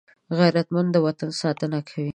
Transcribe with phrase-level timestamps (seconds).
[0.37, 2.09] غیرتمند د وطن ساتنه کوي